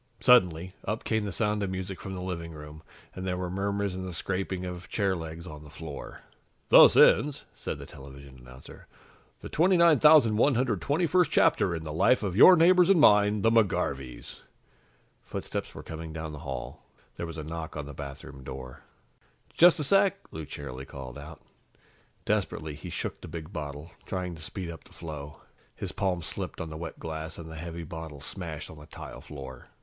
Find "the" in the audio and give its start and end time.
1.25-1.31, 2.15-2.23, 4.03-4.15, 5.63-5.69, 7.77-7.85, 9.41-9.49, 11.83-11.93, 13.43-13.51, 16.31-16.39, 17.85-17.93, 23.21-23.27, 24.85-24.93, 26.71-26.75, 27.51-27.55, 28.79-28.87